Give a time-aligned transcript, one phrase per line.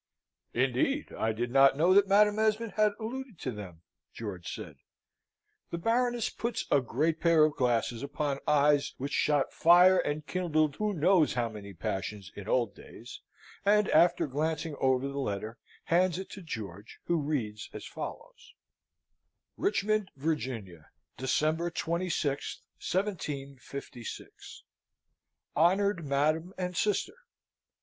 [0.55, 1.13] "Indeed?
[1.13, 4.77] I did not know that Madam Esmond had alluded to them," George said.
[5.69, 10.77] The Baroness puts a great pair of glasses upon eyes which shot fire and kindled
[10.77, 13.21] who knows how many passions in old days,
[13.63, 18.55] and, after glancing over the letter, hands it to George, who reads as follows:
[19.55, 24.63] "RICHMOND, VIRGINIA, December 26th, 1756.
[25.55, 26.55] "HONOURED MADAM!
[26.57, 27.13] AND SISTER!